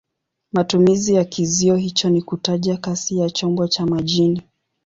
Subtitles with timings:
[0.51, 4.41] Matumizi ya kizio hicho ni kutaja kasi ya chombo cha majini.